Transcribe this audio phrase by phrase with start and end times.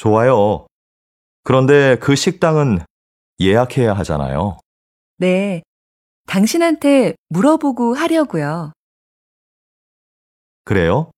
[0.00, 0.66] 좋아요.
[1.42, 2.78] 그런데 그 식당은
[3.38, 4.58] 예약해야 하잖아요.
[5.18, 5.62] 네.
[6.26, 8.72] 당신한테 물어보고 하려고요.
[10.64, 11.10] 그래요?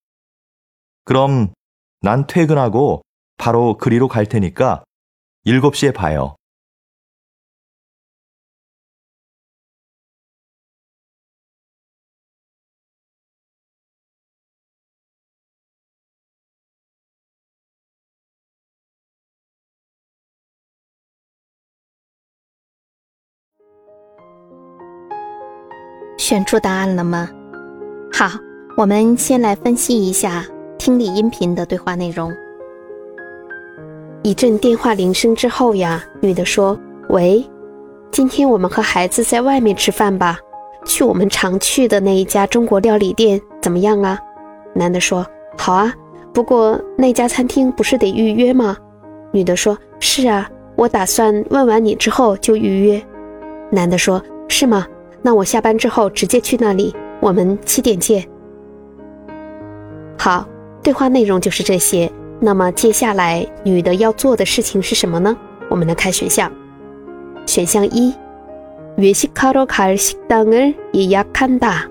[1.04, 1.52] 그럼
[2.00, 3.02] 난 퇴근하고
[3.36, 4.82] 바로 그리로 갈 테니까
[5.46, 6.34] 7시에 봐요.
[26.16, 27.28] 选出答案了吗？
[28.12, 28.28] 好，
[28.76, 30.44] 我们先来分析一下
[30.78, 32.32] 听力音频的对话内容。
[34.22, 36.78] 一阵电话铃声之后呀，女的说
[37.10, 37.44] ：“喂，
[38.10, 40.38] 今天我们和孩子在外面吃饭吧，
[40.84, 44.18] 去我们常去的那一家中国料理店，怎么样啊？”
[44.74, 45.26] 男的说
[45.58, 45.92] ：“好啊，
[46.32, 48.76] 不过那家餐厅不是得预约吗？”
[49.32, 53.02] 女的说：“是啊，我打算问完你之后就预约。”
[53.72, 54.86] 男的说：“是吗？”
[55.21, 58.25] 那我下班之后直接去那里，我们七点见。
[60.17, 60.47] 好，
[60.81, 62.11] 对话内容就是这些。
[62.39, 65.35] 那么接下来女的要做的事情是什么呢？
[65.69, 66.51] 我们来看选项。
[67.45, 68.13] 选项一，
[68.97, 71.85] 约식하러갈식당을예약한 다，